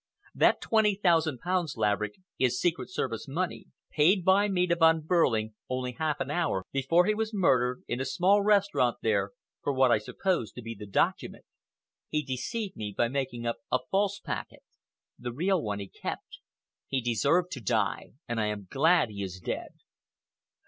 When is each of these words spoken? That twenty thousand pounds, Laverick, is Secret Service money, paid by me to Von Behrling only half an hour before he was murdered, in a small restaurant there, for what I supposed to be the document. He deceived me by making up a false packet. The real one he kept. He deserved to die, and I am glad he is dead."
That 0.33 0.61
twenty 0.61 0.95
thousand 0.95 1.41
pounds, 1.41 1.77
Laverick, 1.77 2.15
is 2.39 2.59
Secret 2.59 2.89
Service 2.89 3.27
money, 3.27 3.65
paid 3.91 4.25
by 4.25 4.47
me 4.47 4.65
to 4.65 4.75
Von 4.75 5.01
Behrling 5.03 5.53
only 5.69 5.91
half 5.91 6.19
an 6.19 6.31
hour 6.31 6.65
before 6.71 7.05
he 7.05 7.13
was 7.13 7.35
murdered, 7.35 7.83
in 7.87 8.01
a 8.01 8.05
small 8.05 8.41
restaurant 8.41 8.97
there, 9.03 9.29
for 9.61 9.71
what 9.73 9.91
I 9.91 9.99
supposed 9.99 10.55
to 10.55 10.63
be 10.63 10.73
the 10.73 10.87
document. 10.87 11.45
He 12.09 12.23
deceived 12.23 12.75
me 12.75 12.95
by 12.97 13.09
making 13.09 13.45
up 13.45 13.57
a 13.71 13.77
false 13.91 14.19
packet. 14.19 14.63
The 15.19 15.31
real 15.33 15.61
one 15.61 15.77
he 15.77 15.87
kept. 15.87 16.39
He 16.87 16.99
deserved 16.99 17.51
to 17.51 17.61
die, 17.61 18.13
and 18.27 18.41
I 18.41 18.47
am 18.47 18.65
glad 18.71 19.09
he 19.09 19.21
is 19.21 19.39
dead." 19.39 19.69